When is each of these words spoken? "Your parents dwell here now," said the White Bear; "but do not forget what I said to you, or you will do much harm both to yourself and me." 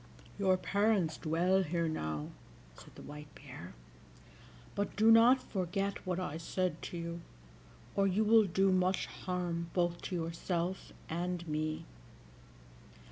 "Your 0.39 0.57
parents 0.57 1.15
dwell 1.17 1.61
here 1.61 1.87
now," 1.87 2.29
said 2.75 2.95
the 2.95 3.03
White 3.03 3.27
Bear; 3.35 3.75
"but 4.73 4.95
do 4.95 5.11
not 5.11 5.39
forget 5.39 6.07
what 6.07 6.19
I 6.19 6.37
said 6.39 6.81
to 6.81 6.97
you, 6.97 7.21
or 7.95 8.07
you 8.07 8.23
will 8.23 8.45
do 8.47 8.71
much 8.71 9.05
harm 9.05 9.69
both 9.75 10.01
to 10.01 10.15
yourself 10.15 10.91
and 11.07 11.47
me." 11.47 11.85